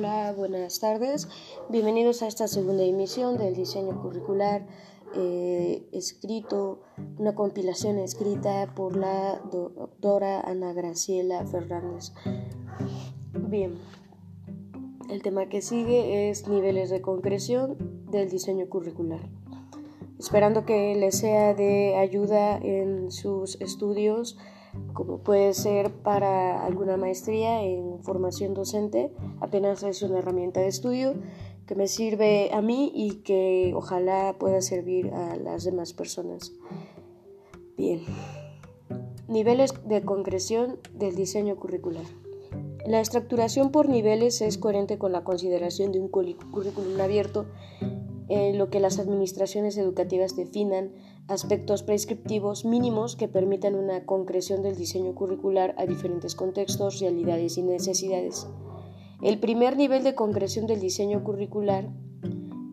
[0.00, 1.28] Hola, buenas tardes.
[1.68, 4.66] Bienvenidos a esta segunda emisión del diseño curricular
[5.14, 6.80] eh, escrito,
[7.18, 12.14] una compilación escrita por la doctora Ana Graciela Fernández.
[13.34, 13.78] Bien,
[15.10, 17.76] el tema que sigue es niveles de concreción
[18.10, 19.20] del diseño curricular.
[20.18, 24.38] Esperando que les sea de ayuda en sus estudios
[24.92, 31.14] como puede ser para alguna maestría en formación docente, apenas es una herramienta de estudio
[31.66, 36.52] que me sirve a mí y que ojalá pueda servir a las demás personas.
[37.76, 38.00] Bien,
[39.28, 42.04] niveles de concreción del diseño curricular.
[42.86, 47.46] La estructuración por niveles es coherente con la consideración de un currículum abierto
[48.28, 50.92] en lo que las administraciones educativas definan
[51.30, 57.62] aspectos prescriptivos mínimos que permitan una concreción del diseño curricular a diferentes contextos, realidades y
[57.62, 58.46] necesidades.
[59.22, 61.88] El primer nivel de concreción del diseño curricular,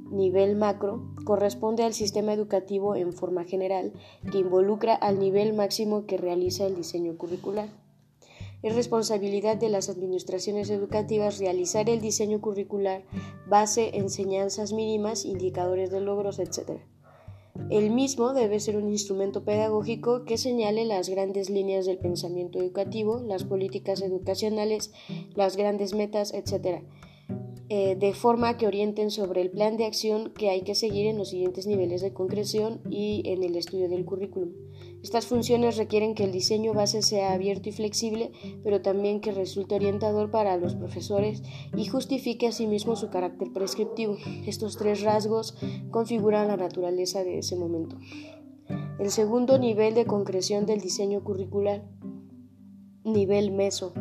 [0.09, 3.93] nivel macro, corresponde al sistema educativo en forma general,
[4.31, 7.69] que involucra al nivel máximo que realiza el diseño curricular.
[8.63, 13.03] Es responsabilidad de las administraciones educativas realizar el diseño curricular,
[13.47, 16.81] base, enseñanzas mínimas, indicadores de logros, etc.
[17.69, 23.19] El mismo debe ser un instrumento pedagógico que señale las grandes líneas del pensamiento educativo,
[23.19, 24.91] las políticas educacionales,
[25.35, 26.83] las grandes metas, etc.,
[27.69, 31.17] eh, de forma que orienten sobre el plan de acción que hay que seguir en
[31.17, 34.53] los siguientes niveles de concreción y en el estudio del currículum.
[35.03, 38.31] Estas funciones requieren que el diseño base sea abierto y flexible,
[38.63, 41.43] pero también que resulte orientador para los profesores
[41.75, 44.17] y justifique asimismo su carácter prescriptivo.
[44.45, 45.55] Estos tres rasgos
[45.91, 47.97] configuran la naturaleza de ese momento.
[48.99, 51.83] El segundo nivel de concreción del diseño curricular,
[53.03, 53.93] nivel meso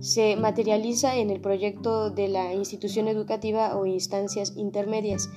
[0.00, 5.28] se materializa en el proyecto de la institución educativa o instancias intermedias,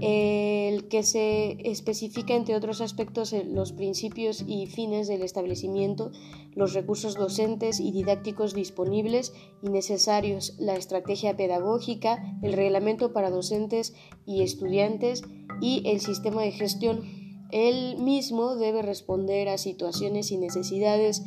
[0.00, 6.10] el que se especifica, entre otros aspectos, los principios y fines del establecimiento,
[6.54, 9.32] los recursos docentes y didácticos disponibles
[9.62, 13.94] y necesarios, la estrategia pedagógica, el reglamento para docentes
[14.26, 15.22] y estudiantes
[15.60, 17.02] y el sistema de gestión.
[17.50, 21.22] El mismo debe responder a situaciones y necesidades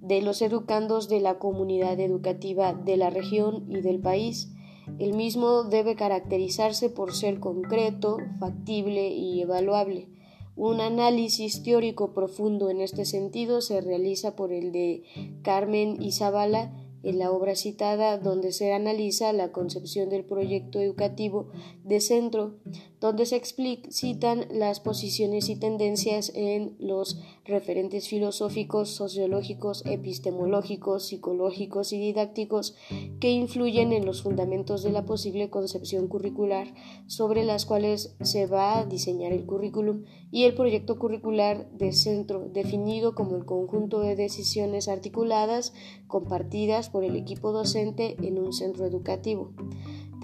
[0.00, 4.53] de los educandos de la comunidad educativa de la región y del país.
[4.98, 10.08] El mismo debe caracterizarse por ser concreto, factible y evaluable.
[10.56, 15.02] Un análisis teórico profundo en este sentido se realiza por el de
[15.42, 16.72] Carmen Isabala
[17.04, 21.50] en la obra citada donde se analiza la concepción del proyecto educativo
[21.84, 22.54] de centro,
[23.04, 31.98] donde se explicitan las posiciones y tendencias en los referentes filosóficos, sociológicos, epistemológicos, psicológicos y
[31.98, 32.74] didácticos
[33.20, 36.72] que influyen en los fundamentos de la posible concepción curricular
[37.06, 42.48] sobre las cuales se va a diseñar el currículum y el proyecto curricular de centro,
[42.54, 45.74] definido como el conjunto de decisiones articuladas,
[46.06, 49.52] compartidas por el equipo docente en un centro educativo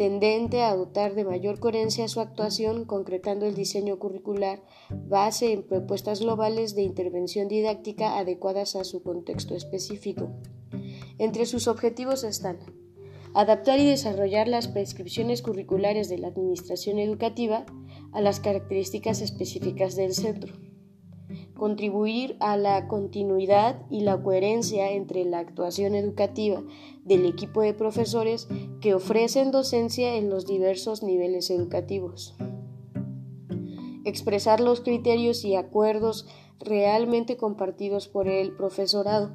[0.00, 6.21] tendente a dotar de mayor coherencia su actuación, concretando el diseño curricular base en propuestas
[6.21, 10.31] globales de intervención didáctica adecuadas a su contexto específico.
[11.19, 12.61] Entre sus objetivos están
[13.34, 17.67] adaptar y desarrollar las prescripciones curriculares de la Administración educativa
[18.12, 20.69] a las características específicas del centro
[21.60, 26.62] contribuir a la continuidad y la coherencia entre la actuación educativa
[27.04, 28.48] del equipo de profesores
[28.81, 32.34] que ofrecen docencia en los diversos niveles educativos.
[34.06, 36.26] Expresar los criterios y acuerdos
[36.60, 39.34] realmente compartidos por el profesorado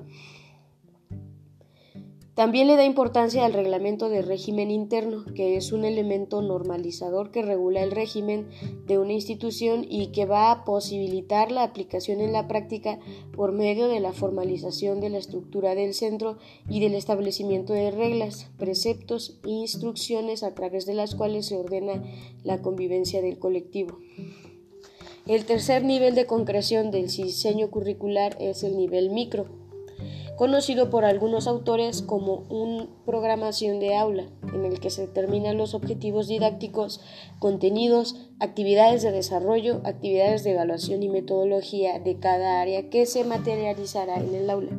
[2.36, 7.42] también le da importancia al reglamento de régimen interno, que es un elemento normalizador que
[7.42, 8.50] regula el régimen
[8.86, 13.00] de una institución y que va a posibilitar la aplicación en la práctica
[13.34, 16.38] por medio de la formalización de la estructura del centro
[16.70, 22.04] y del establecimiento de reglas, preceptos e instrucciones a través de las cuales se ordena
[22.44, 24.00] la convivencia del colectivo.
[25.26, 29.65] El tercer nivel de concreción del diseño curricular es el nivel micro
[30.38, 35.74] conocido por algunos autores como un programación de aula, en el que se determinan los
[35.74, 37.02] objetivos didácticos,
[37.40, 44.18] contenidos, actividades de desarrollo, actividades de evaluación y metodología de cada área que se materializará
[44.18, 44.78] en el aula.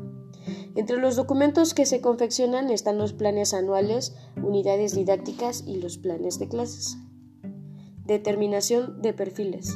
[0.76, 6.38] Entre los documentos que se confeccionan están los planes anuales, unidades didácticas y los planes
[6.38, 6.98] de clases.
[8.04, 9.74] Determinación de perfiles.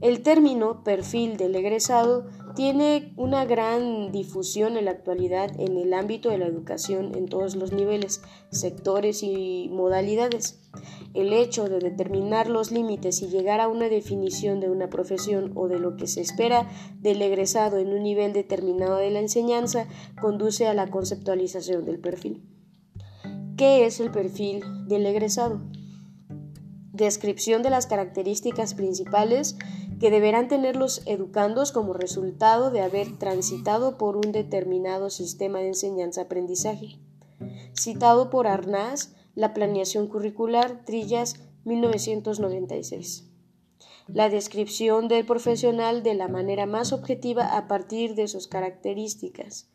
[0.00, 6.30] El término perfil del egresado tiene una gran difusión en la actualidad en el ámbito
[6.30, 10.60] de la educación en todos los niveles, sectores y modalidades.
[11.14, 15.68] El hecho de determinar los límites y llegar a una definición de una profesión o
[15.68, 16.68] de lo que se espera
[17.00, 19.86] del egresado en un nivel determinado de la enseñanza
[20.20, 22.42] conduce a la conceptualización del perfil.
[23.56, 25.60] ¿Qué es el perfil del egresado?
[26.92, 29.56] Descripción de las características principales
[30.00, 35.68] que deberán tener los educandos como resultado de haber transitado por un determinado sistema de
[35.68, 36.98] enseñanza-aprendizaje.
[37.78, 43.28] Citado por Arnaz, La planeación curricular, Trillas, 1996.
[44.08, 49.70] La descripción del profesional de la manera más objetiva a partir de sus características.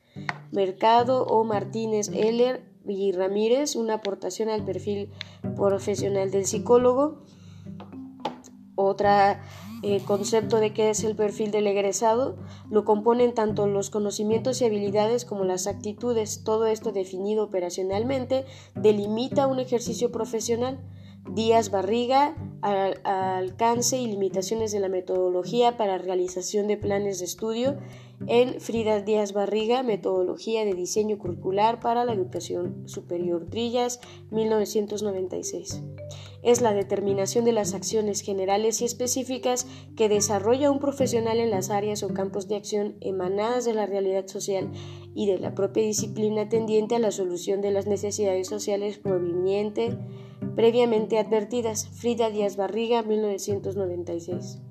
[0.51, 5.12] Mercado o Martínez Heller y Ramírez, una aportación al perfil
[5.56, 7.21] profesional del psicólogo.
[8.75, 9.42] Otra
[9.83, 12.36] eh, concepto de qué es el perfil del egresado,
[12.69, 16.44] lo componen tanto los conocimientos y habilidades como las actitudes.
[16.44, 18.45] Todo esto definido operacionalmente
[18.75, 20.80] delimita un ejercicio profesional.
[21.27, 27.78] Díaz Barriga, alcance y limitaciones de la metodología para realización de planes de estudio
[28.27, 34.00] en Frida Díaz Barriga, Metodología de Diseño Curricular para la Educación Superior Trillas,
[34.31, 35.81] 1996
[36.45, 39.65] es la determinación de las acciones generales y específicas
[39.97, 44.27] que desarrolla un profesional en las áreas o campos de acción emanadas de la realidad
[44.27, 44.71] social
[45.15, 49.97] y de la propia disciplina tendiente a la solución de las necesidades sociales proveniente
[50.56, 51.88] previamente advertidas.
[51.88, 54.64] Frida Díaz Barriga, 1996.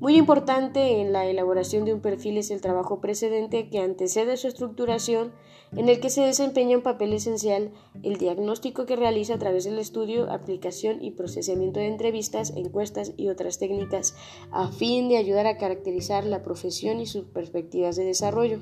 [0.00, 4.46] Muy importante en la elaboración de un perfil es el trabajo precedente que antecede su
[4.46, 5.32] estructuración,
[5.76, 7.72] en el que se desempeña un papel esencial
[8.04, 13.28] el diagnóstico que realiza a través del estudio, aplicación y procesamiento de entrevistas, encuestas y
[13.28, 14.14] otras técnicas,
[14.52, 18.60] a fin de ayudar a caracterizar la profesión y sus perspectivas de desarrollo.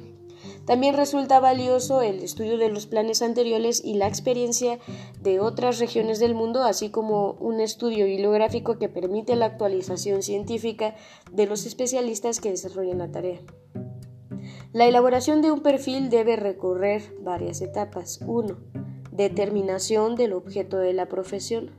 [0.66, 4.78] También resulta valioso el estudio de los planes anteriores y la experiencia
[5.22, 10.96] de otras regiones del mundo, así como un estudio bibliográfico que permite la actualización científica
[11.30, 13.40] de los especialistas que desarrollan la tarea.
[14.72, 18.20] La elaboración de un perfil debe recorrer varias etapas.
[18.26, 18.56] 1.
[19.10, 21.70] Determinación del objeto de la profesión,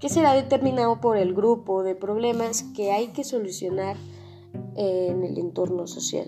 [0.00, 3.96] que será determinado por el grupo de problemas que hay que solucionar
[4.76, 6.26] en el entorno social.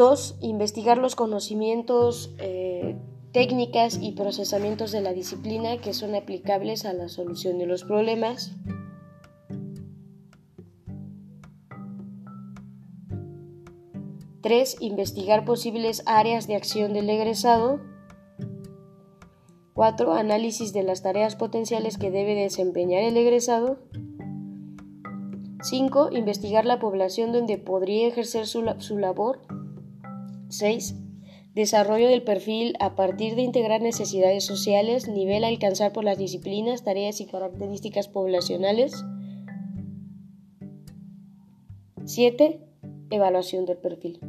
[0.00, 0.38] 2.
[0.40, 2.96] Investigar los conocimientos, eh,
[3.32, 8.56] técnicas y procesamientos de la disciplina que son aplicables a la solución de los problemas.
[14.40, 14.78] 3.
[14.80, 17.78] Investigar posibles áreas de acción del egresado.
[19.74, 20.14] 4.
[20.14, 23.76] Análisis de las tareas potenciales que debe desempeñar el egresado.
[25.62, 26.08] 5.
[26.12, 29.59] Investigar la población donde podría ejercer su, su labor.
[30.50, 30.94] 6.
[31.54, 36.84] Desarrollo del perfil a partir de integrar necesidades sociales, nivel a alcanzar por las disciplinas,
[36.84, 39.04] tareas y características poblacionales.
[42.04, 42.60] 7.
[43.10, 44.20] Evaluación del perfil.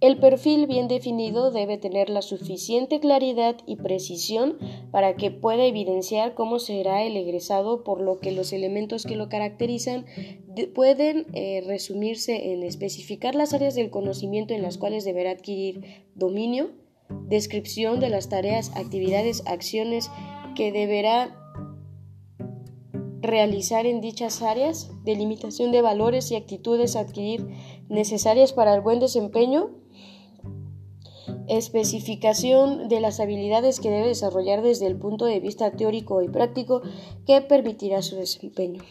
[0.00, 4.56] El perfil bien definido debe tener la suficiente claridad y precisión
[4.90, 9.28] para que pueda evidenciar cómo será el egresado, por lo que los elementos que lo
[9.28, 10.06] caracterizan
[10.74, 16.70] pueden eh, resumirse en especificar las áreas del conocimiento en las cuales deberá adquirir dominio,
[17.28, 20.10] descripción de las tareas, actividades, acciones
[20.56, 21.36] que deberá
[23.20, 27.46] realizar en dichas áreas, delimitación de valores y actitudes adquirir
[27.90, 29.79] necesarias para el buen desempeño,
[31.50, 36.82] especificación de las habilidades que debe desarrollar desde el punto de vista teórico y práctico
[37.26, 38.82] que permitirá su desempeño.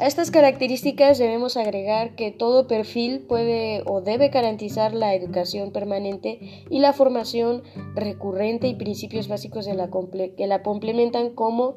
[0.00, 6.38] A estas características debemos agregar que todo perfil puede o debe garantizar la educación permanente
[6.70, 7.62] y la formación
[7.94, 9.90] recurrente y principios básicos de la
[10.38, 11.76] que la complementan como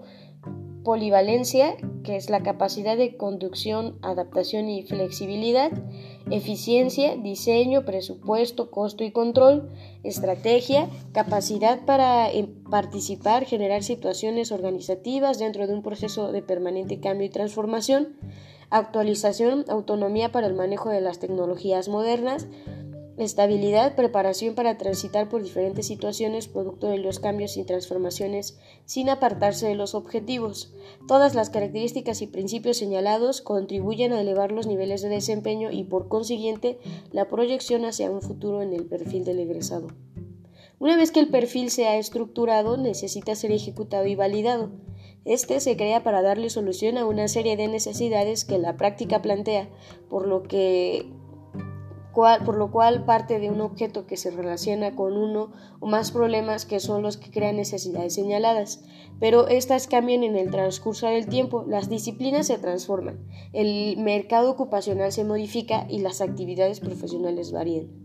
[0.83, 5.71] polivalencia, que es la capacidad de conducción, adaptación y flexibilidad,
[6.29, 9.69] eficiencia, diseño, presupuesto, costo y control,
[10.03, 17.27] estrategia, capacidad para eh, participar, generar situaciones organizativas dentro de un proceso de permanente cambio
[17.27, 18.17] y transformación,
[18.69, 22.47] actualización, autonomía para el manejo de las tecnologías modernas,
[23.17, 29.67] Estabilidad, preparación para transitar por diferentes situaciones producto de los cambios y transformaciones sin apartarse
[29.67, 30.73] de los objetivos.
[31.07, 36.07] Todas las características y principios señalados contribuyen a elevar los niveles de desempeño y por
[36.07, 36.79] consiguiente
[37.11, 39.89] la proyección hacia un futuro en el perfil del egresado.
[40.79, 44.71] Una vez que el perfil se ha estructurado, necesita ser ejecutado y validado.
[45.23, 49.69] Este se crea para darle solución a una serie de necesidades que la práctica plantea,
[50.09, 51.05] por lo que
[52.13, 56.65] por lo cual parte de un objeto que se relaciona con uno o más problemas
[56.65, 58.83] que son los que crean necesidades señaladas.
[59.19, 63.19] Pero estas cambian en el transcurso del tiempo, las disciplinas se transforman,
[63.51, 68.03] el mercado ocupacional se modifica y las actividades profesionales varían.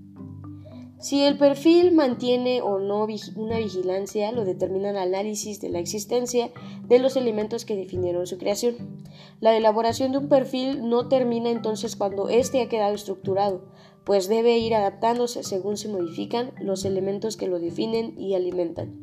[1.01, 6.51] Si el perfil mantiene o no una vigilancia, lo determina el análisis de la existencia
[6.89, 8.75] de los elementos que definieron su creación.
[9.39, 13.63] La elaboración de un perfil no termina entonces cuando éste ha quedado estructurado,
[14.09, 19.03] pues debe ir adaptándose según se modifican los elementos que lo definen y alimentan.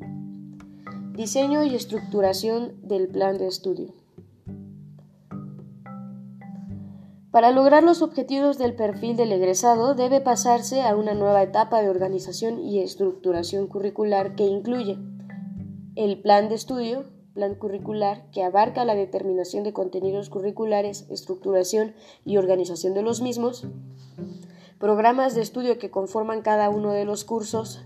[1.16, 3.94] Diseño y estructuración del plan de estudio.
[7.30, 11.90] Para lograr los objetivos del perfil del egresado debe pasarse a una nueva etapa de
[11.90, 14.98] organización y estructuración curricular que incluye
[15.96, 21.94] el plan de estudio, plan curricular que abarca la determinación de contenidos curriculares, estructuración
[22.26, 23.68] y organización de los mismos,
[24.80, 27.82] programas de estudio que conforman cada uno de los cursos.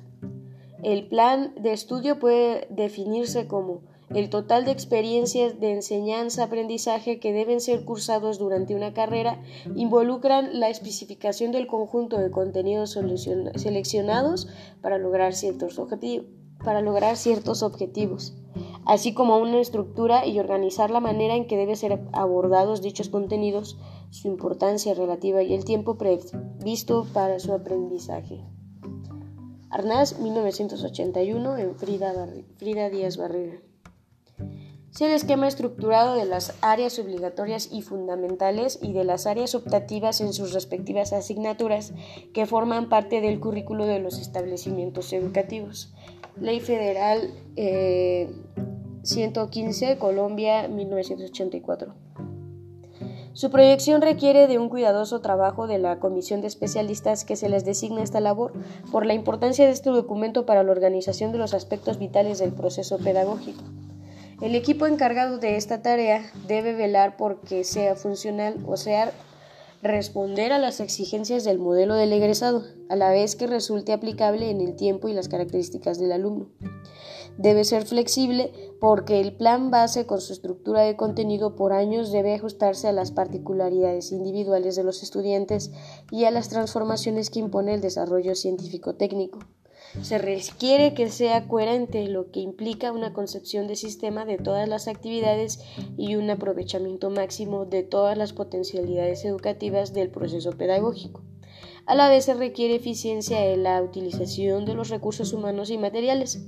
[0.83, 7.61] El plan de estudio puede definirse como el total de experiencias de enseñanza-aprendizaje que deben
[7.61, 9.39] ser cursados durante una carrera
[9.75, 12.97] involucran la especificación del conjunto de contenidos
[13.55, 14.47] seleccionados
[14.81, 15.77] para lograr ciertos,
[17.61, 18.33] objetivos,
[18.85, 23.77] así como una estructura y organizar la manera en que deben ser abordados dichos contenidos
[24.09, 28.43] su importancia relativa y el tiempo previsto para su aprendizaje.
[29.69, 33.61] Arnaz, 1981, en Frida, Díaz Barrera.
[34.91, 40.21] Es el esquema estructurado de las áreas obligatorias y fundamentales y de las áreas optativas
[40.21, 41.93] en sus respectivas asignaturas
[42.33, 45.93] que forman parte del currículo de los establecimientos educativos.
[46.35, 47.31] Ley Federal
[49.03, 52.08] 115, eh, Colombia, 1984.
[53.39, 57.63] Su proyección requiere de un cuidadoso trabajo de la comisión de especialistas que se les
[57.63, 58.51] designa esta labor
[58.91, 62.97] por la importancia de este documento para la organización de los aspectos vitales del proceso
[62.97, 63.63] pedagógico.
[64.41, 69.13] El equipo encargado de esta tarea debe velar por que sea funcional, o sea,
[69.81, 74.59] responder a las exigencias del modelo del egresado, a la vez que resulte aplicable en
[74.59, 76.49] el tiempo y las características del alumno.
[77.39, 82.35] Debe ser flexible porque el plan base con su estructura de contenido por años debe
[82.35, 85.71] ajustarse a las particularidades individuales de los estudiantes
[86.11, 89.39] y a las transformaciones que impone el desarrollo científico-técnico.
[90.01, 94.89] Se requiere que sea coherente, lo que implica una concepción de sistema de todas las
[94.89, 95.61] actividades
[95.95, 101.23] y un aprovechamiento máximo de todas las potencialidades educativas del proceso pedagógico.
[101.85, 106.41] A la vez se requiere eficiencia en la utilización de los recursos humanos y materiales.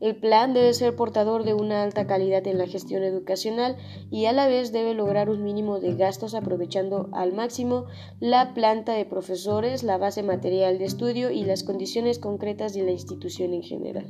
[0.00, 3.76] El plan debe ser portador de una alta calidad en la gestión educacional
[4.10, 7.86] y a la vez debe lograr un mínimo de gastos aprovechando al máximo
[8.20, 12.90] la planta de profesores, la base material de estudio y las condiciones concretas de la
[12.90, 14.06] institución en general.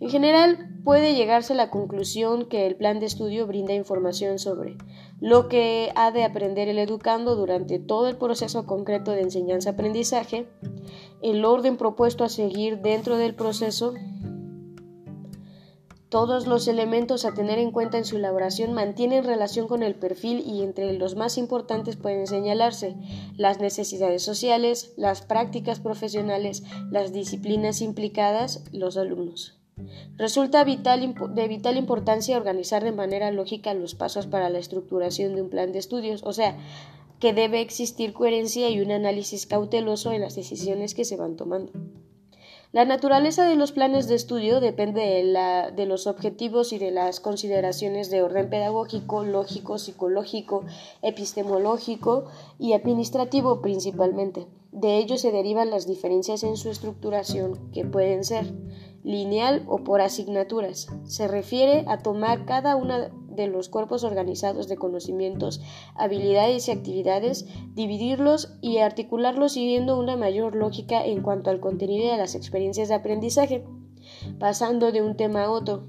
[0.00, 4.78] En general, puede llegarse a la conclusión que el plan de estudio brinda información sobre
[5.20, 10.48] lo que ha de aprender el educando durante todo el proceso concreto de enseñanza-aprendizaje,
[11.22, 13.92] el orden propuesto a seguir dentro del proceso,
[16.10, 20.42] todos los elementos a tener en cuenta en su elaboración mantienen relación con el perfil
[20.44, 22.96] y entre los más importantes pueden señalarse
[23.36, 29.56] las necesidades sociales, las prácticas profesionales, las disciplinas implicadas, los alumnos.
[30.16, 35.42] Resulta vital, de vital importancia organizar de manera lógica los pasos para la estructuración de
[35.42, 36.58] un plan de estudios, o sea,
[37.20, 41.72] que debe existir coherencia y un análisis cauteloso en las decisiones que se van tomando.
[42.72, 45.00] La naturaleza de los planes de estudio depende
[45.74, 50.64] de, los objetivos y de las consideraciones de orden pedagógico, lógico, psicológico,
[51.02, 52.26] epistemológico
[52.60, 54.46] y administrativo principalmente.
[54.70, 58.54] De ello se derivan las diferencias en su estructuración, que pueden ser
[59.02, 60.86] lineal o por asignaturas.
[61.02, 65.60] Se refiere a tomar cada una de los cuerpos organizados de conocimientos,
[65.94, 72.18] habilidades y actividades, dividirlos y articularlos siguiendo una mayor lógica en cuanto al contenido de
[72.18, 73.64] las experiencias de aprendizaje,
[74.38, 75.86] pasando de un tema a otro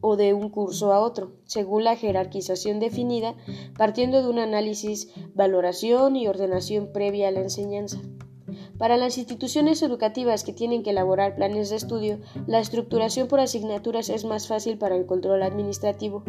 [0.00, 3.36] o de un curso a otro, según la jerarquización definida,
[3.78, 8.00] partiendo de un análisis, valoración y ordenación previa a la enseñanza.
[8.78, 14.08] Para las instituciones educativas que tienen que elaborar planes de estudio, la estructuración por asignaturas
[14.08, 16.24] es más fácil para el control administrativo.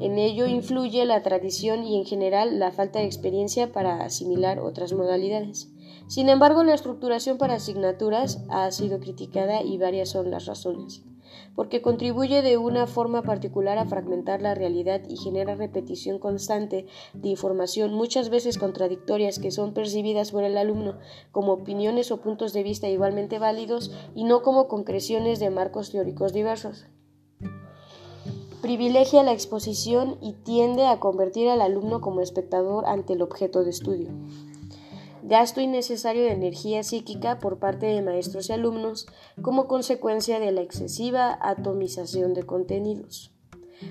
[0.00, 4.92] En ello influye la tradición y en general la falta de experiencia para asimilar otras
[4.92, 5.70] modalidades.
[6.08, 11.02] Sin embargo, la estructuración para asignaturas ha sido criticada y varias son las razones
[11.54, 17.28] porque contribuye de una forma particular a fragmentar la realidad y genera repetición constante de
[17.28, 20.98] información, muchas veces contradictorias, que son percibidas por el alumno
[21.30, 26.32] como opiniones o puntos de vista igualmente válidos y no como concreciones de marcos teóricos
[26.32, 26.86] diversos.
[28.60, 33.70] Privilegia la exposición y tiende a convertir al alumno como espectador ante el objeto de
[33.70, 34.10] estudio
[35.22, 39.06] gasto innecesario de energía psíquica por parte de maestros y alumnos
[39.40, 43.32] como consecuencia de la excesiva atomización de contenidos.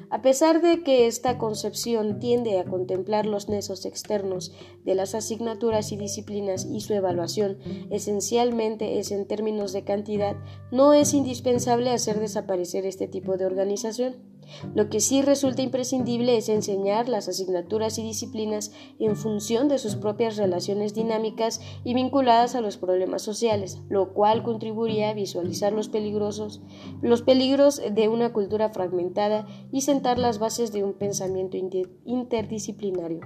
[0.09, 4.53] A pesar de que esta concepción tiende a contemplar los nexos externos
[4.85, 7.57] de las asignaturas y disciplinas y su evaluación
[7.89, 10.38] esencialmente es en términos de cantidad,
[10.71, 14.15] no es indispensable hacer desaparecer este tipo de organización.
[14.75, 19.96] Lo que sí resulta imprescindible es enseñar las asignaturas y disciplinas en función de sus
[19.96, 25.89] propias relaciones dinámicas y vinculadas a los problemas sociales, lo cual contribuiría a visualizar los
[25.89, 26.62] peligrosos,
[27.01, 31.58] los peligros de una cultura fragmentada y sentar las bases de un pensamiento
[32.05, 33.22] interdisciplinario.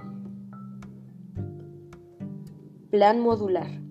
[2.90, 3.85] Plan modular.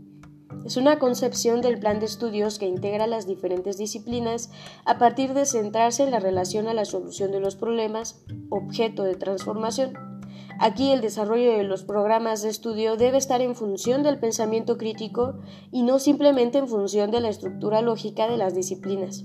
[0.65, 4.49] Es una concepción del plan de estudios que integra las diferentes disciplinas
[4.83, 9.15] a partir de centrarse en la relación a la solución de los problemas, objeto de
[9.15, 9.93] transformación.
[10.59, 15.39] Aquí el desarrollo de los programas de estudio debe estar en función del pensamiento crítico
[15.71, 19.23] y no simplemente en función de la estructura lógica de las disciplinas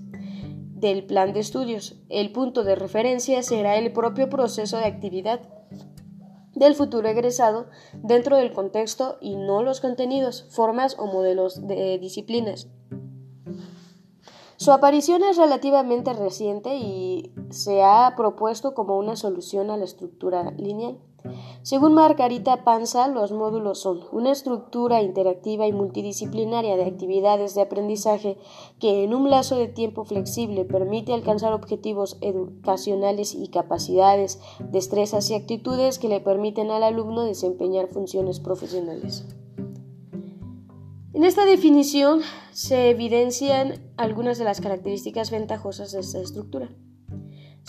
[0.74, 1.96] del plan de estudios.
[2.08, 5.40] El punto de referencia será el propio proceso de actividad
[6.60, 12.68] del futuro egresado dentro del contexto y no los contenidos, formas o modelos de disciplinas.
[14.58, 20.50] Su aparición es relativamente reciente y se ha propuesto como una solución a la estructura
[20.50, 20.98] lineal.
[21.62, 28.38] Según Margarita Panza, los módulos son una estructura interactiva y multidisciplinaria de actividades de aprendizaje
[28.78, 35.34] que en un lazo de tiempo flexible permite alcanzar objetivos educacionales y capacidades, destrezas y
[35.34, 39.26] actitudes que le permiten al alumno desempeñar funciones profesionales.
[41.12, 46.70] En esta definición se evidencian algunas de las características ventajosas de esta estructura.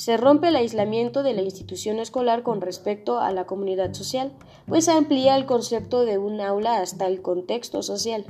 [0.01, 4.33] Se rompe el aislamiento de la institución escolar con respecto a la comunidad social,
[4.65, 8.25] pues amplía el concepto de un aula hasta el contexto social.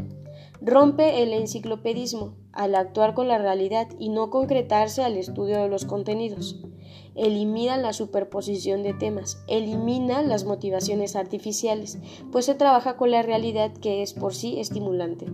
[0.59, 5.85] Rompe el enciclopedismo al actuar con la realidad y no concretarse al estudio de los
[5.85, 6.59] contenidos.
[7.15, 11.99] Elimina la superposición de temas, elimina las motivaciones artificiales,
[12.33, 15.27] pues se trabaja con la realidad que es por sí estimulante.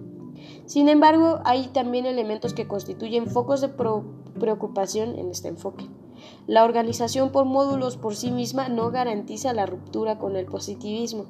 [0.68, 5.90] Sin embargo, hay también elementos que constituyen focos de preocupación en este enfoque.
[6.48, 11.26] La organización por módulos por sí misma no garantiza la ruptura con el positivismo.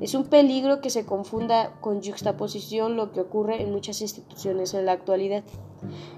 [0.00, 4.86] Es un peligro que se confunda con juxtaposición lo que ocurre en muchas instituciones en
[4.86, 5.44] la actualidad.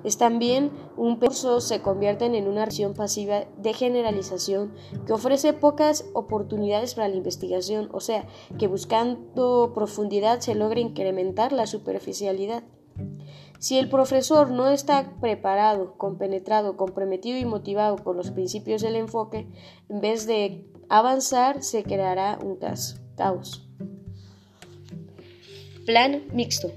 [0.04, 4.72] Es también un curso se convierten en una acción pasiva de generalización
[5.04, 8.24] que ofrece pocas oportunidades para la investigación, o sea,
[8.56, 12.62] que buscando profundidad se logra incrementar la superficialidad.
[13.62, 19.46] Si el profesor no está preparado, compenetrado, comprometido y motivado con los principios del enfoque,
[19.88, 22.58] en vez de avanzar se creará un
[23.16, 23.64] caos.
[25.86, 26.72] Plan mixto.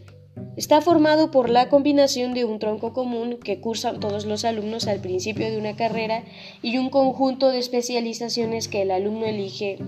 [0.57, 4.99] Está formado por la combinación de un tronco común que cursan todos los alumnos al
[4.99, 6.23] principio de una carrera
[6.61, 9.79] y un conjunto de especializaciones que el alumno elige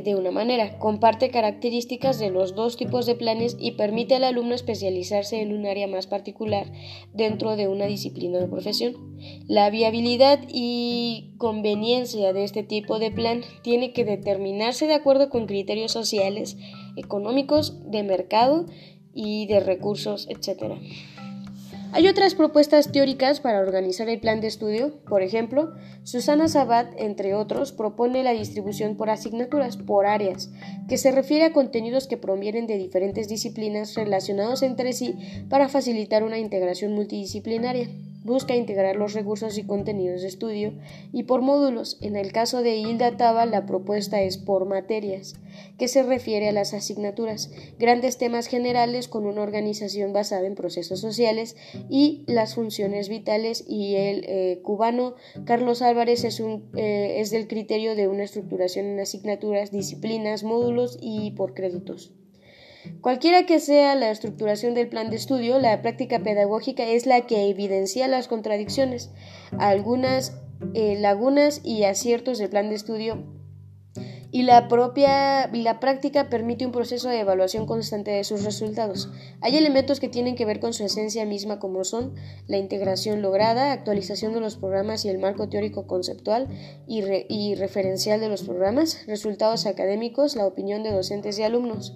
[0.00, 4.54] de una manera, comparte características de los dos tipos de planes y permite al alumno
[4.54, 6.70] especializarse en un área más particular
[7.12, 8.94] dentro de una disciplina de profesión.
[9.48, 15.46] La viabilidad y conveniencia de este tipo de plan tiene que determinarse de acuerdo con
[15.46, 16.56] criterios sociales,
[16.96, 18.66] económicos, de mercado
[19.12, 20.74] y de recursos, etc.
[21.92, 24.92] Hay otras propuestas teóricas para organizar el plan de estudio.
[25.08, 25.74] Por ejemplo,
[26.04, 30.50] Susana Sabat, entre otros, propone la distribución por asignaturas, por áreas,
[30.88, 35.16] que se refiere a contenidos que provienen de diferentes disciplinas relacionados entre sí
[35.48, 37.88] para facilitar una integración multidisciplinaria
[38.22, 40.74] busca integrar los recursos y contenidos de estudio
[41.12, 41.98] y por módulos.
[42.00, 45.34] En el caso de Hilda Taba, la propuesta es por materias,
[45.78, 51.00] que se refiere a las asignaturas, grandes temas generales con una organización basada en procesos
[51.00, 51.56] sociales
[51.88, 57.48] y las funciones vitales y el eh, cubano Carlos Álvarez es, un, eh, es del
[57.48, 62.12] criterio de una estructuración en asignaturas, disciplinas, módulos y por créditos.
[63.00, 67.48] Cualquiera que sea la estructuración del plan de estudio, la práctica pedagógica es la que
[67.48, 69.10] evidencia las contradicciones,
[69.58, 70.34] algunas
[70.74, 73.39] eh, lagunas y aciertos del plan de estudio
[74.32, 79.10] y la propia la práctica permite un proceso de evaluación constante de sus resultados.
[79.40, 82.14] Hay elementos que tienen que ver con su esencia misma como son
[82.46, 86.48] la integración lograda, actualización de los programas y el marco teórico conceptual
[86.86, 91.94] y, y referencial de los programas, resultados académicos, la opinión de docentes y alumnos.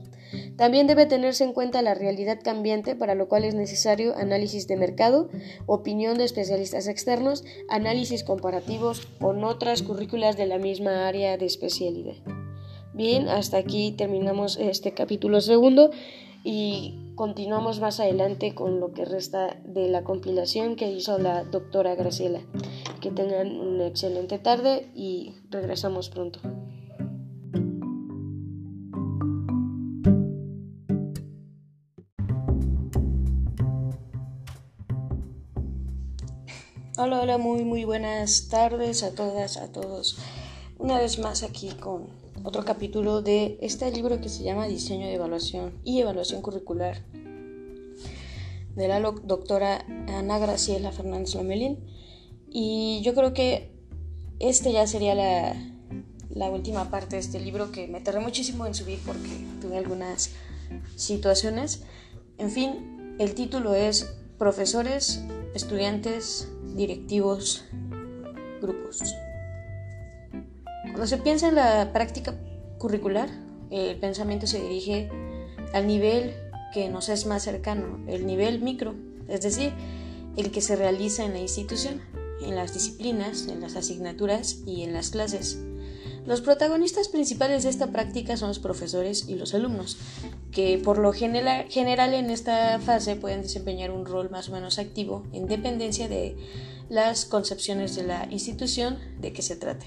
[0.56, 4.76] También debe tenerse en cuenta la realidad cambiante, para lo cual es necesario análisis de
[4.76, 5.28] mercado,
[5.66, 12.16] opinión de especialistas externos, análisis comparativos con otras currículas de la misma área de especialidad.
[12.94, 15.90] Bien, hasta aquí terminamos este capítulo segundo
[16.44, 21.96] y continuamos más adelante con lo que resta de la compilación que hizo la doctora
[21.96, 22.42] Graciela.
[23.00, 26.38] Que tengan una excelente tarde y regresamos pronto.
[36.96, 40.16] Hola, hola, muy, muy buenas tardes a todas, a todos.
[40.78, 45.14] Una vez más aquí con otro capítulo de este libro que se llama Diseño de
[45.14, 47.02] Evaluación y Evaluación Curricular
[48.76, 51.78] de la doctora Ana Graciela Fernández Lomelín.
[52.50, 53.72] Y yo creo que
[54.40, 55.56] este ya sería la,
[56.28, 59.30] la última parte de este libro que me tardé muchísimo en subir porque
[59.62, 60.32] tuve algunas
[60.96, 61.84] situaciones.
[62.36, 65.22] En fin, el título es Profesores,
[65.54, 67.64] estudiantes, directivos,
[68.60, 69.14] grupos.
[70.94, 72.36] Cuando se piensa en la práctica
[72.78, 73.28] curricular,
[73.72, 75.10] el pensamiento se dirige
[75.72, 76.36] al nivel
[76.72, 78.94] que nos es más cercano, el nivel micro,
[79.26, 79.72] es decir,
[80.36, 82.00] el que se realiza en la institución,
[82.40, 85.58] en las disciplinas, en las asignaturas y en las clases.
[86.26, 89.96] Los protagonistas principales de esta práctica son los profesores y los alumnos,
[90.52, 95.24] que por lo general en esta fase pueden desempeñar un rol más o menos activo
[95.32, 96.36] en dependencia de
[96.88, 99.86] las concepciones de la institución de que se trate.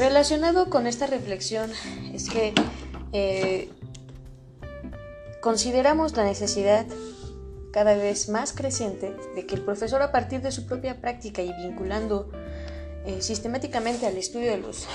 [0.00, 1.70] Relacionado con esta reflexión
[2.14, 2.54] es que
[3.12, 3.68] eh,
[5.42, 6.86] consideramos la necesidad
[7.70, 11.52] cada vez más creciente de que el profesor a partir de su propia práctica y
[11.52, 12.30] vinculando
[13.04, 14.86] eh, sistemáticamente al estudio de los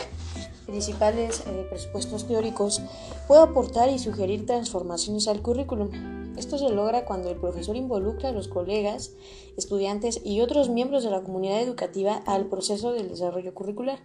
[0.66, 2.82] principales eh, presupuestos teóricos,
[3.28, 6.36] puede aportar y sugerir transformaciones al currículum.
[6.36, 9.12] Esto se logra cuando el profesor involucra a los colegas,
[9.56, 14.00] estudiantes y otros miembros de la comunidad educativa al proceso del desarrollo curricular.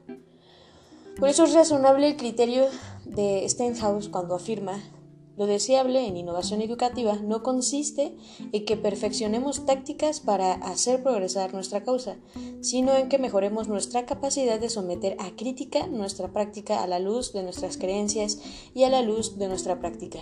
[1.19, 2.67] Por eso es razonable el criterio
[3.05, 4.81] de Stenhouse cuando afirma
[5.41, 8.15] lo deseable en innovación educativa no consiste
[8.53, 12.19] en que perfeccionemos tácticas para hacer progresar nuestra causa,
[12.61, 17.33] sino en que mejoremos nuestra capacidad de someter a crítica nuestra práctica a la luz
[17.33, 18.39] de nuestras creencias
[18.75, 20.19] y a la luz de nuestra práctica.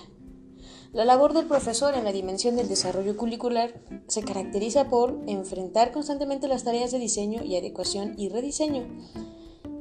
[0.93, 6.47] La labor del profesor en la dimensión del desarrollo curricular se caracteriza por enfrentar constantemente
[6.47, 8.87] las tareas de diseño y adecuación y rediseño,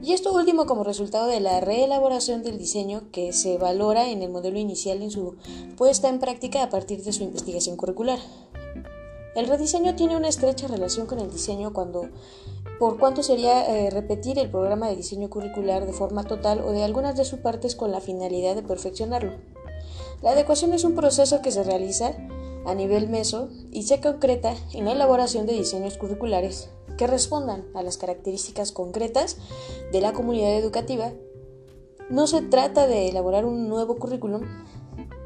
[0.01, 4.29] y esto último como resultado de la reelaboración del diseño que se valora en el
[4.29, 5.35] modelo inicial en su
[5.75, 8.19] puesta en práctica a partir de su investigación curricular.
[9.35, 12.09] El rediseño tiene una estrecha relación con el diseño cuando,
[12.79, 16.83] por cuanto sería eh, repetir el programa de diseño curricular de forma total o de
[16.83, 19.33] algunas de sus partes con la finalidad de perfeccionarlo.
[20.21, 22.15] La adecuación es un proceso que se realiza
[22.67, 27.81] a nivel meso y se concreta en la elaboración de diseños curriculares que respondan a
[27.81, 29.37] las características concretas
[29.91, 31.13] de la comunidad educativa.
[32.09, 34.43] No se trata de elaborar un nuevo currículum,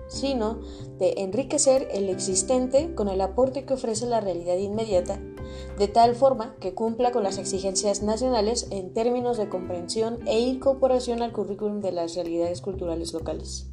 [0.08, 0.60] sino
[1.00, 5.20] de enriquecer el existente con el aporte que ofrece la realidad inmediata,
[5.80, 11.22] de tal forma que cumpla con las exigencias nacionales en términos de comprensión e incorporación
[11.22, 13.68] al currículum de las realidades culturales locales.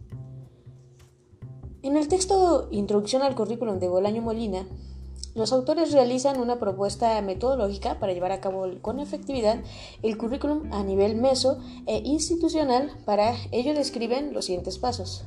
[1.88, 4.66] En el texto Introducción al currículum de Bolaño Molina,
[5.34, 9.62] los autores realizan una propuesta metodológica para llevar a cabo con efectividad
[10.02, 12.90] el currículum a nivel meso e institucional.
[13.06, 15.24] Para ello describen los siguientes pasos.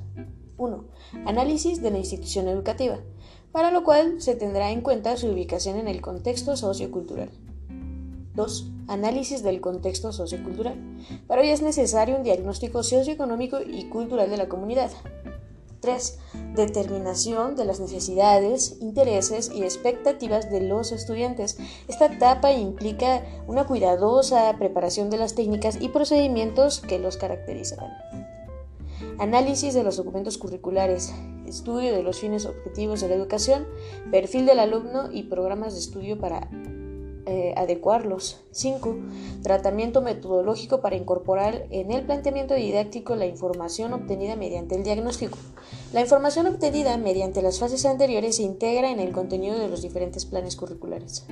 [0.58, 0.86] 1.
[1.26, 3.00] Análisis de la institución educativa,
[3.52, 7.32] para lo cual se tendrá en cuenta su ubicación en el contexto sociocultural.
[8.36, 8.67] 2.
[8.88, 10.76] Análisis del contexto sociocultural.
[11.26, 14.91] Para ello es necesario un diagnóstico socioeconómico y cultural de la comunidad.
[15.82, 16.20] 3.
[16.56, 21.58] Determinación de las necesidades, intereses y expectativas de los estudiantes.
[21.88, 27.91] Esta etapa implica una cuidadosa preparación de las técnicas y procedimientos que los caracterizarán.
[29.20, 31.13] Análisis de los documentos curriculares,
[31.46, 33.67] estudio de los fines objetivos de la educación,
[34.12, 36.48] perfil del alumno y programas de estudio para
[37.26, 38.42] eh, adecuarlos.
[38.52, 38.96] 5.
[39.44, 45.38] Tratamiento metodológico para incorporar en el planteamiento didáctico la información obtenida mediante el diagnóstico.
[45.94, 50.26] La información obtenida mediante las fases anteriores se integra en el contenido de los diferentes
[50.26, 51.26] planes curriculares.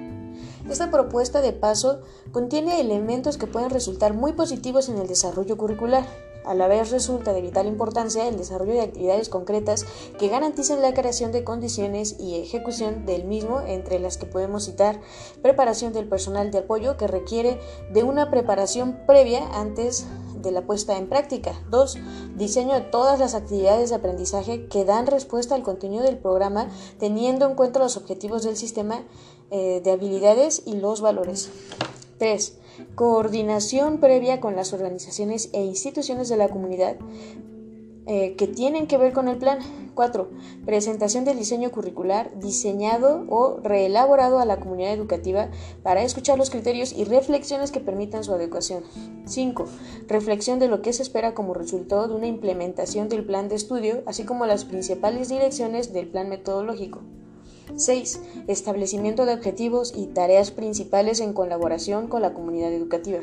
[0.70, 6.06] Esta propuesta de paso contiene elementos que pueden resultar muy positivos en el desarrollo curricular.
[6.50, 9.86] A la vez resulta de vital importancia el desarrollo de actividades concretas
[10.18, 15.00] que garanticen la creación de condiciones y ejecución del mismo, entre las que podemos citar
[15.44, 17.60] preparación del personal de apoyo que requiere
[17.94, 20.08] de una preparación previa antes
[20.42, 21.54] de la puesta en práctica.
[21.70, 22.00] 2.
[22.36, 27.48] Diseño de todas las actividades de aprendizaje que dan respuesta al contenido del programa teniendo
[27.48, 29.04] en cuenta los objetivos del sistema
[29.52, 31.52] eh, de habilidades y los valores.
[32.18, 32.58] 3.
[32.96, 36.98] Coordinación previa con las organizaciones e instituciones de la comunidad
[38.12, 39.60] eh, que tienen que ver con el plan.
[39.94, 40.30] 4.
[40.66, 45.50] Presentación del diseño curricular diseñado o reelaborado a la comunidad educativa
[45.84, 48.84] para escuchar los criterios y reflexiones que permitan su adecuación.
[49.26, 49.66] 5.
[50.08, 54.02] Reflexión de lo que se espera como resultado de una implementación del plan de estudio,
[54.06, 57.02] así como las principales direcciones del plan metodológico.
[57.76, 58.22] 6.
[58.48, 63.20] Establecimiento de objetivos y tareas principales en colaboración con la comunidad educativa.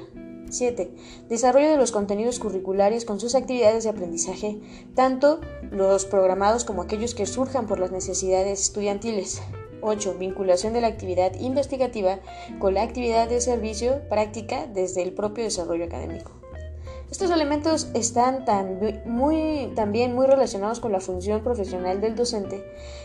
[0.51, 0.91] 7.
[1.29, 4.61] Desarrollo de los contenidos curriculares con sus actividades de aprendizaje,
[4.95, 9.43] tanto los programados como aquellos que surjan por las necesidades estudiantiles.
[9.83, 10.17] 8.
[10.19, 12.21] Vinculación de la actividad investigativa
[12.59, 16.36] con la actividad de servicio práctica desde el propio desarrollo académico.
[17.11, 22.65] Estos elementos están también muy relacionados con la función profesional del docente.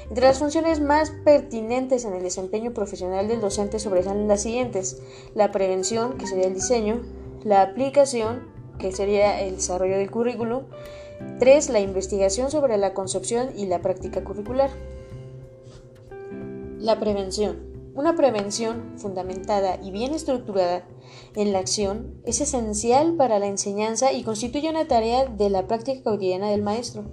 [0.09, 5.01] Entre las funciones más pertinentes en el desempeño profesional del docente sobresalen las siguientes.
[5.35, 7.01] La prevención, que sería el diseño,
[7.43, 10.63] la aplicación, que sería el desarrollo del currículum,
[11.39, 11.69] 3.
[11.69, 14.71] La investigación sobre la concepción y la práctica curricular.
[16.79, 17.70] La prevención.
[17.93, 20.87] Una prevención fundamentada y bien estructurada
[21.35, 26.01] en la acción es esencial para la enseñanza y constituye una tarea de la práctica
[26.01, 27.03] cotidiana del maestro.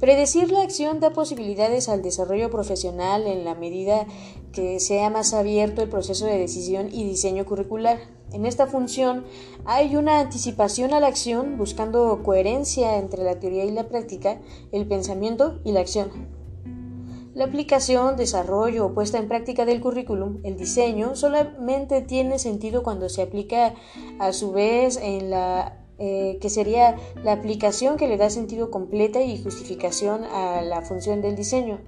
[0.00, 4.06] Predecir la acción da posibilidades al desarrollo profesional en la medida
[4.52, 7.98] que sea más abierto el proceso de decisión y diseño curricular.
[8.32, 9.24] En esta función
[9.64, 14.86] hay una anticipación a la acción buscando coherencia entre la teoría y la práctica, el
[14.86, 16.41] pensamiento y la acción.
[17.34, 23.08] La aplicación, desarrollo o puesta en práctica del currículum, el diseño, solamente tiene sentido cuando
[23.08, 23.74] se aplica
[24.18, 29.22] a su vez en la eh, que sería la aplicación que le da sentido completa
[29.22, 31.80] y justificación a la función del diseño.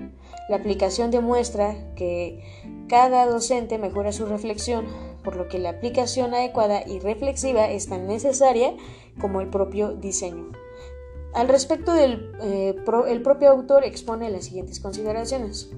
[0.48, 2.40] La aplicación demuestra que
[2.86, 4.86] cada docente mejora su reflexión,
[5.24, 8.74] por lo que la aplicación adecuada y reflexiva es tan necesaria
[9.20, 10.52] como el propio diseño.
[11.34, 12.76] Al respecto del eh,
[13.08, 15.68] el propio autor expone las siguientes consideraciones.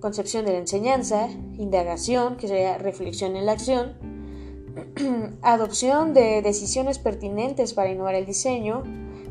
[0.00, 3.92] Concepción de la enseñanza, indagación, que sería reflexión en la acción,
[5.42, 8.82] adopción de decisiones pertinentes para innovar el diseño,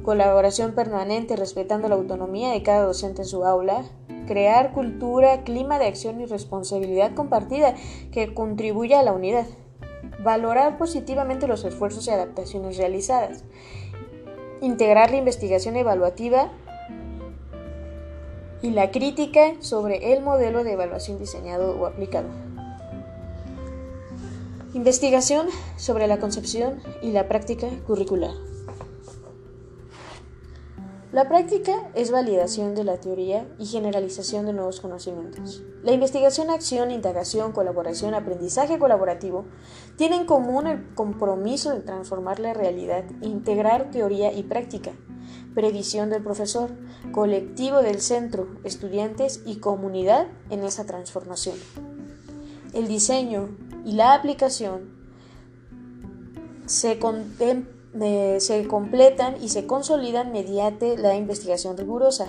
[0.03, 3.83] colaboración permanente respetando la autonomía de cada docente en su aula,
[4.27, 7.73] crear cultura, clima de acción y responsabilidad compartida
[8.11, 9.47] que contribuya a la unidad,
[10.23, 13.43] valorar positivamente los esfuerzos y adaptaciones realizadas,
[14.63, 16.49] integrar la investigación evaluativa
[18.61, 22.29] y la crítica sobre el modelo de evaluación diseñado o aplicado.
[24.73, 28.31] Investigación sobre la concepción y la práctica curricular.
[31.13, 35.61] La práctica es validación de la teoría y generalización de nuevos conocimientos.
[35.83, 39.45] La investigación, acción, indagación, colaboración, aprendizaje colaborativo
[39.95, 44.93] tienen en común el compromiso de transformar la realidad, integrar teoría y práctica,
[45.53, 46.71] previsión del profesor,
[47.11, 51.57] colectivo del centro, estudiantes y comunidad en esa transformación.
[52.73, 53.49] El diseño
[53.85, 54.89] y la aplicación
[56.65, 62.27] se contemplan se completan y se consolidan mediante la investigación rigurosa.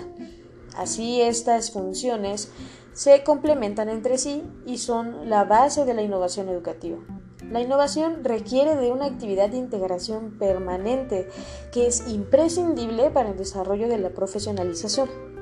[0.75, 2.51] Así estas funciones
[2.93, 6.97] se complementan entre sí y son la base de la innovación educativa.
[7.51, 11.29] La innovación requiere de una actividad de integración permanente
[11.71, 15.34] que es imprescindible para el desarrollo de la profesionalización.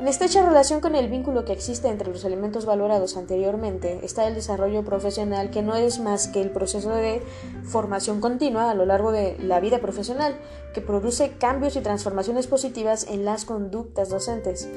[0.00, 4.34] En estrecha relación con el vínculo que existe entre los elementos valorados anteriormente está el
[4.34, 7.22] desarrollo profesional que no es más que el proceso de
[7.64, 10.36] formación continua a lo largo de la vida profesional
[10.72, 14.70] que produce cambios y transformaciones positivas en las conductas docentes,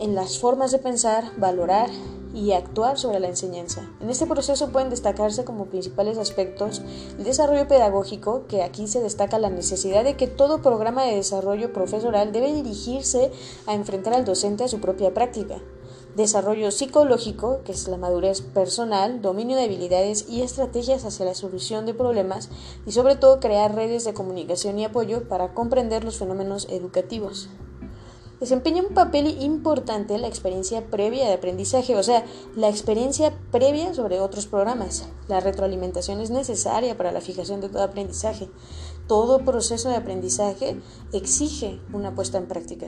[0.00, 1.88] en las formas de pensar, valorar
[2.38, 3.90] y actuar sobre la enseñanza.
[4.00, 6.82] En este proceso pueden destacarse como principales aspectos
[7.18, 11.72] el desarrollo pedagógico, que aquí se destaca la necesidad de que todo programa de desarrollo
[11.72, 13.32] profesoral debe dirigirse
[13.66, 15.60] a enfrentar al docente a su propia práctica.
[16.14, 21.86] Desarrollo psicológico, que es la madurez personal, dominio de habilidades y estrategias hacia la solución
[21.86, 22.50] de problemas
[22.86, 27.48] y sobre todo crear redes de comunicación y apoyo para comprender los fenómenos educativos.
[28.40, 32.24] Desempeña un papel importante la experiencia previa de aprendizaje, o sea,
[32.56, 35.08] la experiencia previa sobre otros programas.
[35.28, 38.48] La retroalimentación es necesaria para la fijación de todo aprendizaje.
[39.06, 40.80] Todo proceso de aprendizaje
[41.12, 42.86] exige una puesta en práctica.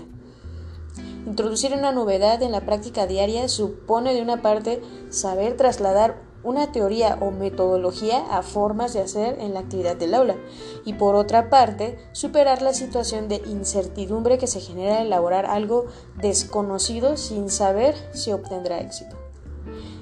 [1.26, 7.18] Introducir una novedad en la práctica diaria supone de una parte saber trasladar una teoría
[7.20, 10.36] o metodología a formas de hacer en la actividad del aula
[10.84, 15.86] y por otra parte superar la situación de incertidumbre que se genera al elaborar algo
[16.16, 19.16] desconocido sin saber si obtendrá éxito.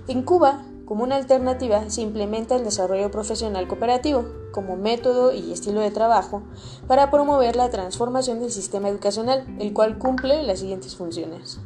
[0.06, 5.80] En Cuba, como una alternativa, se implementa el desarrollo profesional cooperativo como método y estilo
[5.80, 6.42] de trabajo
[6.86, 11.60] para promover la transformación del sistema educacional, el cual cumple las siguientes funciones.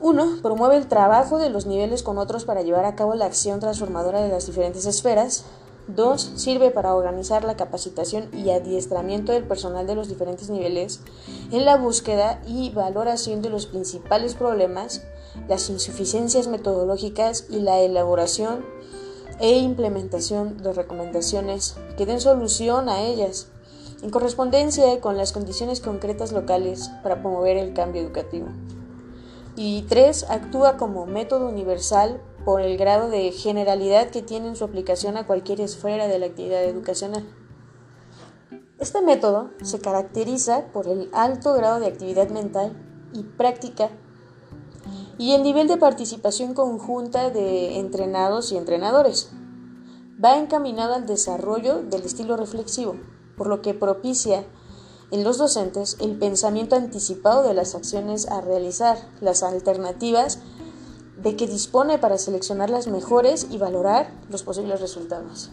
[0.00, 0.42] 1.
[0.42, 4.22] Promueve el trabajo de los niveles con otros para llevar a cabo la acción transformadora
[4.22, 5.44] de las diferentes esferas.
[5.88, 6.32] 2.
[6.36, 11.00] Sirve para organizar la capacitación y adiestramiento del personal de los diferentes niveles
[11.50, 15.02] en la búsqueda y valoración de los principales problemas,
[15.48, 18.64] las insuficiencias metodológicas y la elaboración
[19.40, 23.48] e implementación de recomendaciones que den solución a ellas,
[24.02, 28.46] en correspondencia con las condiciones concretas locales para promover el cambio educativo.
[29.60, 34.62] Y tres, actúa como método universal por el grado de generalidad que tiene en su
[34.62, 37.28] aplicación a cualquier esfera de la actividad educacional.
[38.78, 42.80] Este método se caracteriza por el alto grado de actividad mental
[43.12, 43.90] y práctica
[45.18, 49.32] y el nivel de participación conjunta de entrenados y entrenadores.
[50.24, 52.94] Va encaminado al desarrollo del estilo reflexivo,
[53.36, 54.44] por lo que propicia
[55.10, 60.40] en los docentes el pensamiento anticipado de las acciones a realizar, las alternativas
[61.22, 65.50] de que dispone para seleccionar las mejores y valorar los posibles resultados.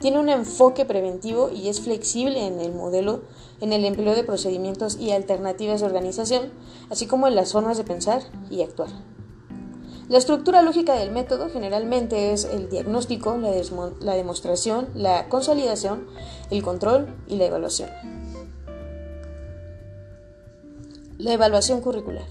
[0.00, 3.22] Tiene un enfoque preventivo y es flexible en el modelo,
[3.60, 6.52] en el empleo de procedimientos y alternativas de organización,
[6.90, 8.88] así como en las formas de pensar y actuar.
[10.08, 13.50] La estructura lógica del método generalmente es el diagnóstico, la,
[14.00, 16.06] la demostración, la consolidación,
[16.50, 18.23] el control y la evaluación.
[21.24, 22.26] La evaluación curricular.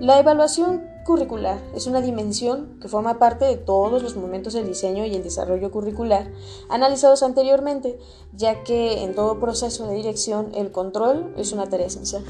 [0.00, 5.06] La evaluación curricular es una dimensión que forma parte de todos los momentos del diseño
[5.06, 6.32] y el desarrollo curricular
[6.68, 7.96] analizados anteriormente,
[8.32, 12.24] ya que en todo proceso de dirección el control es una tarea esencial.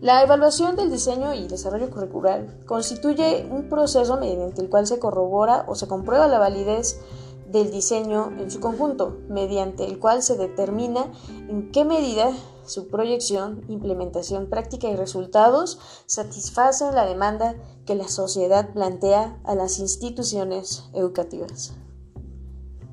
[0.00, 5.66] La evaluación del diseño y desarrollo curricular constituye un proceso mediante el cual se corrobora
[5.68, 7.02] o se comprueba la validez
[7.46, 11.12] del diseño en su conjunto, mediante el cual se determina
[11.48, 12.32] en qué medida
[12.66, 17.54] su proyección, implementación práctica y resultados satisfacen la demanda
[17.86, 21.74] que la sociedad plantea a las instituciones educativas.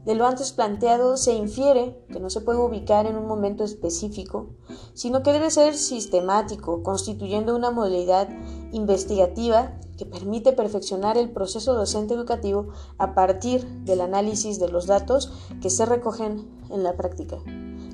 [0.05, 4.47] De lo antes planteado se infiere que no se puede ubicar en un momento específico,
[4.93, 8.27] sino que debe ser sistemático, constituyendo una modalidad
[8.71, 15.31] investigativa que permite perfeccionar el proceso docente educativo a partir del análisis de los datos
[15.61, 17.37] que se recogen en la práctica.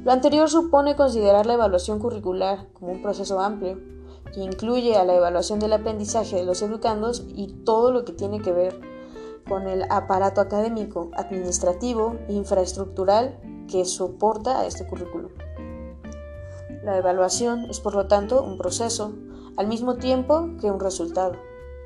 [0.05, 3.77] Lo anterior supone considerar la evaluación curricular como un proceso amplio,
[4.33, 8.41] que incluye a la evaluación del aprendizaje de los educandos y todo lo que tiene
[8.41, 8.96] que ver
[9.47, 15.31] con el aparato académico, administrativo infraestructural que soporta a este currículum.
[16.83, 19.13] La evaluación es, por lo tanto, un proceso,
[19.57, 21.33] al mismo tiempo que un resultado.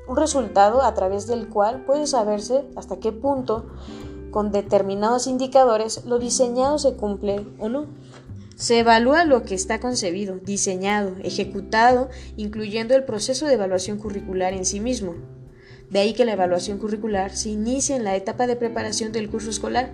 [0.06, 3.66] Un resultado a través del cual puede saberse hasta qué punto,
[4.30, 7.86] con determinados indicadores, lo diseñado se cumple o no.
[8.56, 14.64] Se evalúa lo que está concebido, diseñado, ejecutado, incluyendo el proceso de evaluación curricular en
[14.64, 15.14] sí mismo.
[15.92, 19.50] De ahí que la evaluación curricular se inicia en la etapa de preparación del curso
[19.50, 19.90] escolar,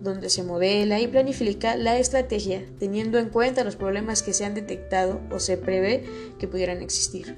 [0.00, 4.54] donde se modela y planifica la estrategia teniendo en cuenta los problemas que se han
[4.54, 6.04] detectado o se prevé
[6.38, 7.36] que pudieran existir.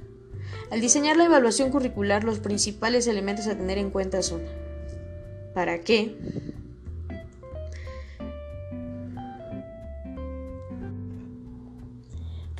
[0.71, 4.43] Al diseñar la evaluación curricular, los principales elementos a tener en cuenta son
[5.55, 6.17] ¿para qué?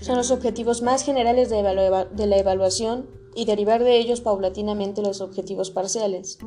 [0.01, 5.71] son los objetivos más generales de, la evaluación y derivar de ellos paulatinamente los objetivos
[5.71, 6.39] parciales.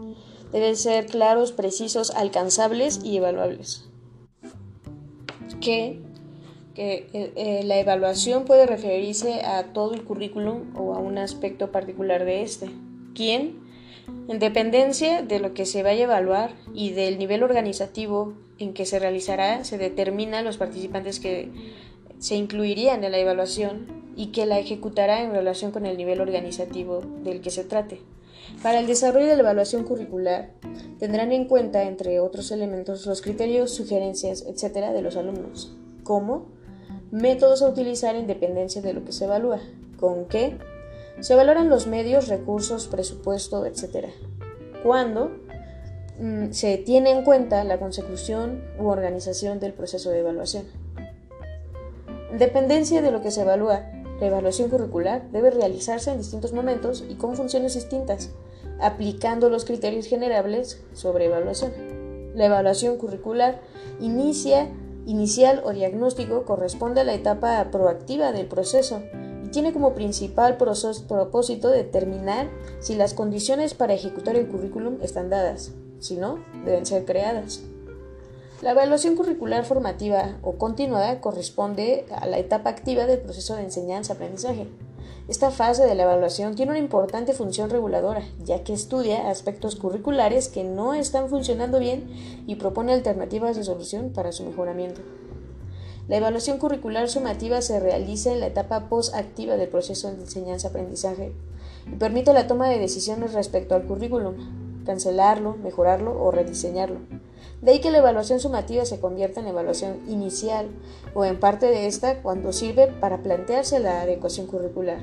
[0.51, 3.87] Deben ser claros, precisos, alcanzables y evaluables.
[5.61, 6.01] Que,
[6.73, 11.71] que eh, eh, la evaluación puede referirse a todo el currículum o a un aspecto
[11.71, 12.69] particular de este.
[13.13, 13.59] ¿Quién?
[14.27, 18.85] En dependencia de lo que se vaya a evaluar y del nivel organizativo en que
[18.85, 21.51] se realizará, se determina los participantes que
[22.19, 27.01] se incluirían en la evaluación y que la ejecutará en relación con el nivel organizativo
[27.23, 28.01] del que se trate.
[28.61, 30.51] Para el desarrollo de la evaluación curricular,
[30.99, 34.91] tendrán en cuenta, entre otros elementos, los criterios, sugerencias, etc.
[34.91, 36.59] de los alumnos, como
[37.11, 39.59] Métodos a utilizar en dependencia de lo que se evalúa.
[39.99, 40.57] ¿Con qué?
[41.21, 44.09] Se valoran los medios, recursos, presupuesto, etc.
[44.83, 45.31] ¿Cuándo?
[46.19, 50.65] Mm, se tiene en cuenta la consecución u organización del proceso de evaluación.
[52.31, 53.85] En dependencia de lo que se evalúa,
[54.19, 58.31] la evaluación curricular debe realizarse en distintos momentos y con funciones distintas,
[58.79, 61.71] aplicando los criterios generables sobre evaluación.
[62.35, 63.61] La evaluación curricular
[63.99, 64.69] inicia,
[65.05, 69.01] inicial o diagnóstico corresponde a la etapa proactiva del proceso
[69.43, 72.49] y tiene como principal propósito determinar
[72.79, 77.63] si las condiciones para ejecutar el currículum están dadas, si no, deben ser creadas.
[78.61, 84.67] La evaluación curricular formativa o continuada corresponde a la etapa activa del proceso de enseñanza-aprendizaje.
[85.29, 90.49] Esta fase de la evaluación tiene una importante función reguladora, ya que estudia aspectos curriculares
[90.49, 92.09] que no están funcionando bien
[92.47, 94.99] y propone alternativas de solución para su mejoramiento.
[96.09, 101.31] La evaluación curricular sumativa se realiza en la etapa post-activa del proceso de enseñanza-aprendizaje
[101.87, 107.18] y permite la toma de decisiones respecto al currículum, cancelarlo, mejorarlo o rediseñarlo.
[107.61, 110.69] De ahí que la evaluación sumativa se convierta en evaluación inicial
[111.13, 114.99] o en parte de esta cuando sirve para plantearse la adecuación curricular.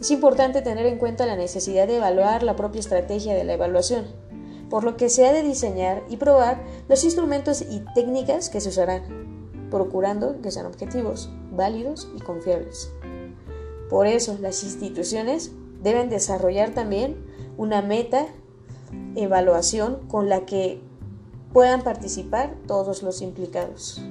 [0.00, 4.04] Es importante tener en cuenta la necesidad de evaluar la propia estrategia de la evaluación,
[4.68, 8.68] por lo que se ha de diseñar y probar los instrumentos y técnicas que se
[8.68, 12.92] usarán, procurando que sean objetivos, válidos y confiables.
[13.88, 17.16] Por eso, las instituciones deben desarrollar también
[17.56, 18.26] una meta
[19.14, 20.80] evaluación con la que
[21.56, 24.02] puedan participar todos los implicados.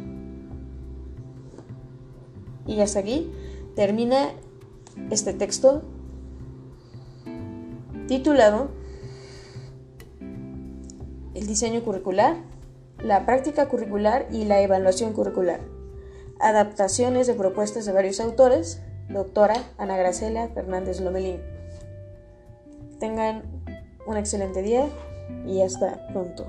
[2.65, 3.31] Y hasta aquí
[3.75, 4.29] termina
[5.11, 5.83] este texto
[8.07, 8.69] titulado
[11.35, 12.35] El diseño curricular,
[13.03, 15.59] la práctica curricular y la evaluación curricular.
[16.39, 21.41] Adaptaciones de propuestas de varios autores, doctora Ana Gracela Fernández Lomelín.
[22.99, 23.43] Tengan
[24.07, 24.87] un excelente día
[25.45, 26.47] y hasta pronto.